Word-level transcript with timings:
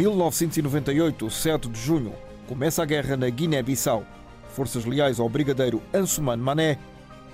1998, 0.00 1.28
7 1.28 1.68
de 1.68 1.78
junho, 1.78 2.14
começa 2.48 2.82
a 2.82 2.86
guerra 2.86 3.18
na 3.18 3.28
Guiné-Bissau. 3.28 4.02
Forças 4.54 4.86
leais 4.86 5.20
ao 5.20 5.28
brigadeiro 5.28 5.82
Ansuman 5.92 6.38
Mané 6.38 6.78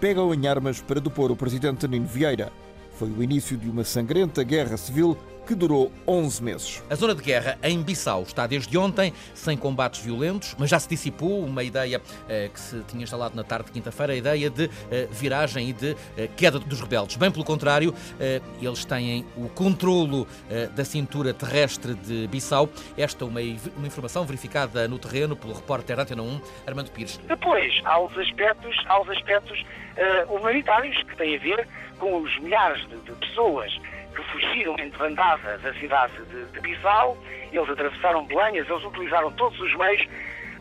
pegam 0.00 0.34
em 0.34 0.48
armas 0.48 0.80
para 0.80 1.00
depor 1.00 1.30
o 1.30 1.36
presidente 1.36 1.86
Nino 1.86 2.08
Vieira. 2.08 2.50
Foi 2.98 3.08
o 3.08 3.22
início 3.22 3.56
de 3.56 3.70
uma 3.70 3.84
sangrenta 3.84 4.42
guerra 4.42 4.76
civil 4.76 5.16
que 5.46 5.54
durou 5.54 5.92
11 6.06 6.42
meses. 6.42 6.82
A 6.90 6.94
zona 6.94 7.14
de 7.14 7.22
guerra 7.22 7.56
em 7.62 7.80
Bissau 7.82 8.22
está 8.22 8.46
desde 8.46 8.76
ontem 8.76 9.12
sem 9.32 9.56
combates 9.56 10.00
violentos, 10.00 10.56
mas 10.58 10.68
já 10.68 10.78
se 10.78 10.88
dissipou 10.88 11.44
uma 11.44 11.62
ideia 11.62 12.02
eh, 12.28 12.50
que 12.52 12.58
se 12.58 12.82
tinha 12.84 13.04
instalado 13.04 13.36
na 13.36 13.44
tarde 13.44 13.66
de 13.66 13.72
quinta-feira, 13.72 14.12
a 14.12 14.16
ideia 14.16 14.50
de 14.50 14.68
eh, 14.90 15.08
viragem 15.10 15.68
e 15.70 15.72
de 15.72 15.96
eh, 16.16 16.28
queda 16.36 16.58
dos 16.58 16.80
rebeldes. 16.80 17.16
Bem 17.16 17.30
pelo 17.30 17.44
contrário, 17.44 17.94
eh, 18.18 18.40
eles 18.60 18.84
têm 18.84 19.24
o 19.36 19.48
controlo 19.48 20.26
eh, 20.50 20.66
da 20.66 20.84
cintura 20.84 21.32
terrestre 21.32 21.94
de 21.94 22.26
Bissau. 22.26 22.68
Esta 22.96 23.24
é 23.24 23.28
uma, 23.28 23.40
uma 23.76 23.86
informação 23.86 24.24
verificada 24.24 24.88
no 24.88 24.98
terreno 24.98 25.36
pelo 25.36 25.54
repórter 25.54 25.96
da 25.96 26.02
Antena 26.02 26.22
1, 26.22 26.40
Armando 26.66 26.90
Pires. 26.90 27.18
Depois, 27.28 27.72
há 27.84 28.00
os 28.00 28.16
aspectos, 28.18 28.76
há 28.86 29.00
os 29.00 29.08
aspectos 29.10 29.64
eh, 29.96 30.26
humanitários 30.28 30.96
que 31.04 31.16
têm 31.16 31.36
a 31.36 31.38
ver 31.38 31.68
com 31.98 32.20
os 32.20 32.38
milhares 32.40 32.86
de, 32.88 32.96
de 32.96 33.12
pessoas 33.12 33.72
que 34.16 34.22
fugiram 34.32 34.74
em 34.78 34.88
debandada 34.88 35.58
da 35.58 35.74
cidade 35.74 36.14
de, 36.24 36.46
de 36.46 36.60
Bissau, 36.60 37.16
eles 37.52 37.68
atravessaram 37.68 38.24
Belenhas, 38.24 38.68
eles 38.68 38.84
utilizaram 38.84 39.30
todos 39.32 39.60
os 39.60 39.76
meios. 39.76 40.02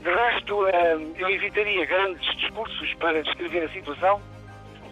De 0.02 0.14
resto, 0.14 0.68
eh, 0.68 0.98
eu 1.18 1.30
evitaria 1.30 1.86
grandes 1.86 2.36
discursos 2.38 2.94
para 2.96 3.24
descrever 3.24 3.64
a 3.64 3.70
situação, 3.70 4.22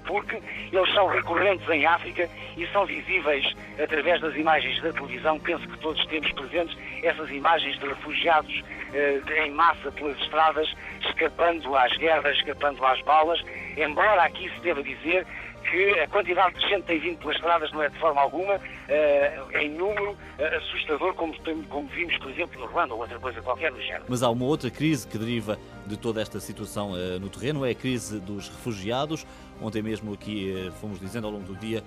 porque 0.08 0.42
eles 0.72 0.94
são 0.94 1.08
recorrentes 1.08 1.70
em 1.70 1.86
África 1.86 2.28
e 2.58 2.66
são 2.68 2.86
visíveis 2.86 3.46
através 3.82 4.22
das 4.22 4.36
imagens 4.36 4.82
da 4.82 4.92
televisão. 4.92 5.40
Penso 5.40 5.68
que 5.68 5.78
todos 5.80 6.04
temos 6.08 6.32
presentes 6.32 6.76
essas 7.04 7.30
imagens 7.30 7.78
de 7.78 7.88
refugiados 7.88 8.64
eh, 8.94 9.22
em 9.46 9.52
massa 9.52 9.92
pelas 9.92 10.18
estradas, 10.20 10.74
escapando 11.02 11.76
às 11.76 11.96
guerras, 11.98 12.36
escapando 12.38 12.84
às 12.86 13.02
balas. 13.02 13.44
Embora 13.78 14.24
aqui 14.24 14.50
se 14.50 14.60
deva 14.62 14.84
dizer 14.84 15.26
que 15.70 16.00
a 16.00 16.08
quantidade 16.08 16.56
de 16.56 16.62
gente 16.62 16.82
que 16.82 16.88
tem 16.88 17.00
vindo 17.00 17.18
pelas 17.20 17.36
estradas 17.36 17.72
não 17.72 17.82
é 17.82 17.90
de 17.90 17.98
forma 17.98 18.22
alguma 18.22 18.60
eh, 18.88 19.42
em 19.62 19.70
número 19.70 20.16
eh, 20.38 20.58
assustador, 20.58 21.14
como, 21.14 21.34
como 21.70 21.88
vimos, 21.88 22.18
por 22.18 22.30
exemplo, 22.30 22.60
no 22.60 22.68
Ruanda 22.68 22.94
ou 22.94 23.00
outra 23.00 23.18
coisa 23.18 23.42
qualquer 23.42 23.72
no 23.72 23.82
género. 23.82 24.04
Mas 24.08 24.22
há 24.22 24.30
uma 24.30 24.46
outra 24.46 24.70
crise 24.70 25.08
que 25.08 25.18
deriva 25.18 25.58
de 25.86 25.98
toda 25.98 26.22
esta 26.22 26.40
situação 26.40 26.92
uh, 26.92 27.20
no 27.20 27.30
terreno, 27.30 27.66
é 27.66 27.72
a 27.72 27.76
crise 27.76 28.20
dos 28.20 28.50
refugiados. 28.50 29.26
Ontem 29.62 29.82
mesmo 29.82 30.14
aqui 30.14 30.72
fomos 30.82 31.00
dizendo 31.00 31.28
ao 31.28 31.34
longo 31.34 31.46
do 31.46 31.56
dia, 31.56 31.84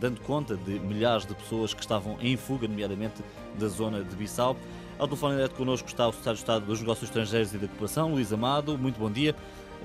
dando 0.00 0.20
conta 0.20 0.56
de 0.56 0.78
milhares 0.78 1.26
de 1.26 1.34
pessoas 1.34 1.74
que 1.74 1.80
estavam 1.80 2.16
em 2.20 2.36
fuga, 2.36 2.66
nomeadamente 2.66 3.22
da 3.58 3.68
zona 3.68 4.02
de 4.02 4.16
Bissau. 4.16 4.56
Ao 4.98 5.06
telefone 5.06 5.34
direto 5.34 5.54
connosco 5.56 5.88
está 5.88 6.06
o 6.06 6.12
Secretário 6.12 6.36
de 6.36 6.42
Estado 6.42 6.64
dos 6.64 6.80
Negócios 6.80 7.10
Estrangeiros 7.10 7.52
e 7.52 7.58
da 7.58 7.66
Ocupação, 7.66 8.12
Luís 8.12 8.32
Amado. 8.32 8.78
Muito 8.78 8.98
bom 8.98 9.10
dia. 9.10 9.34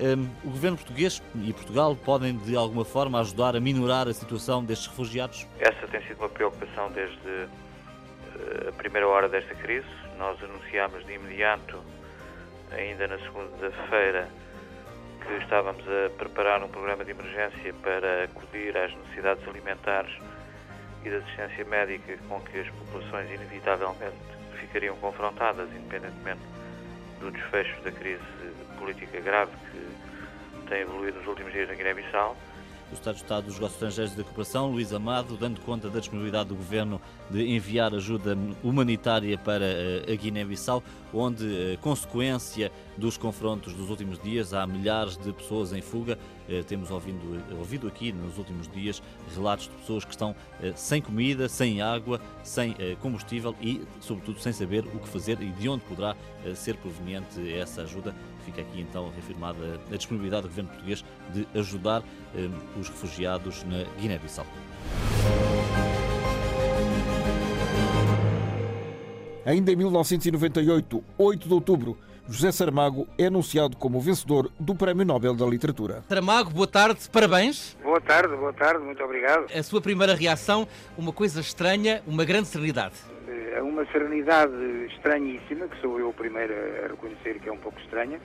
Um, 0.00 0.28
o 0.44 0.52
governo 0.52 0.76
português 0.76 1.20
e 1.34 1.52
Portugal 1.52 1.96
podem, 1.96 2.36
de 2.36 2.54
alguma 2.54 2.84
forma, 2.84 3.20
ajudar 3.20 3.56
a 3.56 3.60
minorar 3.60 4.06
a 4.06 4.14
situação 4.14 4.64
destes 4.64 4.86
refugiados? 4.86 5.44
Essa 5.58 5.88
tem 5.88 6.00
sido 6.06 6.18
uma 6.18 6.28
preocupação 6.28 6.92
desde 6.92 7.16
uh, 7.16 8.68
a 8.68 8.72
primeira 8.72 9.08
hora 9.08 9.28
desta 9.28 9.56
crise. 9.56 9.88
Nós 10.16 10.40
anunciámos 10.40 11.04
de 11.04 11.14
imediato, 11.14 11.82
ainda 12.70 13.08
na 13.08 13.18
segunda-feira, 13.18 14.28
que 15.26 15.32
estávamos 15.42 15.84
a 15.88 16.10
preparar 16.16 16.62
um 16.62 16.68
programa 16.68 17.04
de 17.04 17.10
emergência 17.10 17.74
para 17.82 18.22
acudir 18.22 18.76
às 18.76 18.94
necessidades 18.94 19.46
alimentares 19.48 20.16
e 21.04 21.08
de 21.08 21.16
assistência 21.16 21.64
médica 21.64 22.16
com 22.28 22.40
que 22.42 22.60
as 22.60 22.68
populações 22.70 23.28
inevitavelmente 23.32 24.16
ficariam 24.60 24.96
confrontadas, 24.98 25.68
independentemente 25.72 26.57
do 27.20 27.30
desfecho 27.30 27.80
da 27.82 27.92
crise 27.92 28.22
política 28.78 29.20
grave 29.20 29.52
que 29.70 30.68
tem 30.68 30.82
evoluído 30.82 31.18
nos 31.18 31.26
últimos 31.26 31.52
dias 31.52 31.68
na 31.68 31.74
Guiné-Bissau. 31.74 32.36
O 32.90 32.94
Estado 32.94 33.16
de 33.16 33.22
Estado 33.22 33.44
dos 33.44 33.54
Negócios 33.54 33.74
Estrangeiros 33.74 34.14
da 34.14 34.24
Cooperação, 34.24 34.70
Luís 34.70 34.94
Amado, 34.94 35.36
dando 35.36 35.60
conta 35.60 35.90
da 35.90 36.00
disponibilidade 36.00 36.48
do 36.48 36.54
Governo 36.54 36.98
de 37.28 37.42
enviar 37.54 37.92
ajuda 37.94 38.36
humanitária 38.62 39.36
para 39.36 39.66
a 40.10 40.14
Guiné-Bissau, 40.14 40.82
onde, 41.12 41.78
consequência 41.82 42.72
dos 42.96 43.18
confrontos 43.18 43.74
dos 43.74 43.90
últimos 43.90 44.18
dias, 44.18 44.54
há 44.54 44.66
milhares 44.66 45.18
de 45.18 45.32
pessoas 45.34 45.74
em 45.74 45.82
fuga. 45.82 46.18
Temos 46.66 46.90
ouvido, 46.90 47.18
ouvido 47.58 47.86
aqui 47.86 48.10
nos 48.10 48.38
últimos 48.38 48.66
dias 48.68 49.02
relatos 49.34 49.66
de 49.66 49.74
pessoas 49.76 50.04
que 50.04 50.10
estão 50.12 50.34
sem 50.74 51.02
comida, 51.02 51.48
sem 51.48 51.82
água, 51.82 52.20
sem 52.42 52.74
combustível 53.00 53.54
e, 53.60 53.82
sobretudo, 54.00 54.40
sem 54.40 54.52
saber 54.52 54.84
o 54.86 54.98
que 54.98 55.08
fazer 55.08 55.40
e 55.42 55.50
de 55.50 55.68
onde 55.68 55.84
poderá 55.84 56.16
ser 56.54 56.76
proveniente 56.76 57.52
essa 57.52 57.82
ajuda. 57.82 58.14
Fica 58.44 58.62
aqui 58.62 58.80
então 58.80 59.10
reafirmada 59.10 59.80
a 59.92 59.96
disponibilidade 59.96 60.42
do 60.42 60.48
governo 60.48 60.70
português 60.70 61.04
de 61.34 61.46
ajudar 61.58 62.02
os 62.80 62.88
refugiados 62.88 63.62
na 63.64 63.84
Guiné-Bissau. 64.00 64.46
Ainda 69.44 69.72
em 69.72 69.76
1998, 69.76 71.04
8 71.16 71.48
de 71.48 71.54
outubro, 71.54 71.96
José 72.30 72.52
Saramago 72.52 73.08
é 73.16 73.24
anunciado 73.24 73.74
como 73.74 73.98
vencedor 73.98 74.50
do 74.60 74.74
Prémio 74.74 75.02
Nobel 75.02 75.34
da 75.34 75.46
Literatura. 75.46 76.02
Saramago, 76.06 76.50
boa 76.50 76.66
tarde, 76.66 77.08
parabéns. 77.10 77.74
Boa 77.82 78.02
tarde, 78.02 78.36
boa 78.36 78.52
tarde, 78.52 78.84
muito 78.84 79.02
obrigado. 79.02 79.46
A 79.50 79.62
sua 79.62 79.80
primeira 79.80 80.14
reação, 80.14 80.68
uma 80.98 81.10
coisa 81.10 81.40
estranha, 81.40 82.02
uma 82.06 82.26
grande 82.26 82.48
serenidade. 82.48 82.96
É 83.54 83.62
uma 83.62 83.86
serenidade 83.86 84.52
estranhíssima, 84.94 85.68
que 85.68 85.80
sou 85.80 85.98
eu 85.98 86.10
o 86.10 86.12
primeiro 86.12 86.52
a 86.84 86.88
reconhecer 86.88 87.40
que 87.40 87.48
é 87.48 87.52
um 87.52 87.56
pouco 87.56 87.80
estranha, 87.80 88.20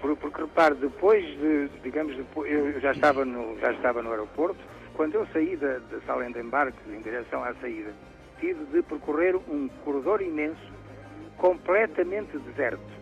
porque 0.00 0.40
repare, 0.40 0.76
depois 0.76 1.24
de, 1.24 1.68
digamos, 1.82 2.16
depois, 2.16 2.48
eu 2.48 2.80
já 2.80 2.92
estava 2.92 3.24
no, 3.24 3.58
já 3.58 3.72
estava 3.72 4.02
no 4.02 4.10
aeroporto, 4.12 4.60
quando 4.94 5.16
eu 5.16 5.26
saí 5.32 5.56
da, 5.56 5.78
da 5.78 6.00
sala 6.06 6.30
de 6.30 6.38
embarque 6.38 6.78
em 6.88 7.02
direção 7.02 7.42
à 7.42 7.52
saída, 7.56 7.92
tive 8.38 8.64
de 8.66 8.82
percorrer 8.82 9.34
um 9.34 9.68
corredor 9.84 10.22
imenso, 10.22 10.76
completamente 11.36 12.38
deserto. 12.38 12.95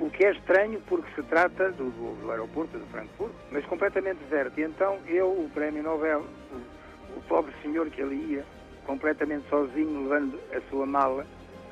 O 0.00 0.08
que 0.08 0.24
é 0.24 0.32
estranho 0.32 0.80
porque 0.88 1.12
se 1.14 1.22
trata 1.24 1.70
do, 1.72 1.90
do, 1.90 2.30
aeroporto 2.30 2.78
de 2.78 2.86
Frankfurt, 2.86 3.32
mas 3.52 3.64
completamente 3.66 4.16
deserto. 4.24 4.58
E 4.58 4.62
então 4.62 4.98
eu, 5.06 5.28
o 5.28 5.50
Prémio 5.52 5.82
Nobel, 5.82 6.24
o, 6.50 7.18
o 7.18 7.22
pobre 7.28 7.52
senhor 7.62 7.90
que 7.90 8.00
ali 8.00 8.16
ia, 8.32 8.44
completamente 8.86 9.46
sozinho, 9.50 10.04
levando 10.04 10.40
a 10.56 10.60
sua 10.70 10.86
mala, 10.86 11.26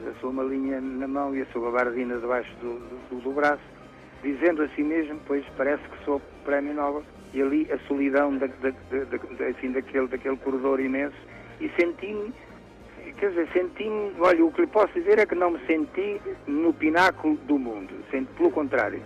a 0.07 0.21
sua 0.21 0.31
malinha 0.31 0.79
na 0.79 1.09
mão 1.09 1.35
e 1.35 1.41
a 1.41 1.47
sua 1.47 1.71
gabardina 1.71 2.19
debaixo 2.19 2.55
do, 2.57 2.79
do, 3.09 3.21
do 3.23 3.33
braço, 3.33 3.63
dizendo 4.23 4.63
a 4.63 4.69
si 4.69 4.83
mesmo, 4.83 5.19
pois 5.27 5.43
parece 5.57 5.83
que 5.85 6.05
sou 6.05 6.21
Prémio 6.45 6.75
Nobel, 6.75 7.05
e 7.33 7.41
ali 7.41 7.73
a 7.73 7.79
solidão 7.89 8.37
da, 8.37 8.47
da, 8.47 8.71
da, 8.71 9.47
assim, 9.47 9.73
daquele, 9.73 10.07
daquele 10.07 10.37
corredor 10.37 10.81
imenso, 10.81 11.17
e 11.61 11.71
senti-me, 11.81 12.35
quer 13.13 13.31
dizer, 13.31 13.49
senti-me, 13.53 14.13
olha, 14.21 14.45
o 14.45 14.53
que 14.53 14.63
lhe 14.63 14.67
posso 14.67 14.93
dizer 14.95 15.19
é 15.19 15.27
que 15.27 15.35
não 15.35 15.51
me 15.51 15.61
senti 15.67 16.21
no 16.47 16.73
pináculo 16.73 17.37
do 17.37 17.59
mundo, 17.59 17.95
senti, 18.11 18.33
pelo 18.35 18.51
contrário. 18.51 19.03